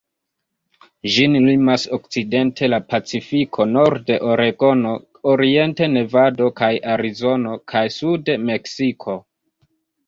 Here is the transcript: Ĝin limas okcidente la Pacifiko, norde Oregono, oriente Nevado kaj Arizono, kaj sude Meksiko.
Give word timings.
Ĝin 1.15 1.35
limas 1.47 1.83
okcidente 1.97 2.69
la 2.75 2.79
Pacifiko, 2.93 3.67
norde 3.75 4.17
Oregono, 4.31 4.95
oriente 5.35 5.91
Nevado 5.99 6.51
kaj 6.63 6.75
Arizono, 6.97 7.57
kaj 7.75 7.89
sude 8.01 8.41
Meksiko. 8.51 9.23